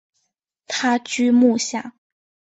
[0.65, 1.93] 他居墓下。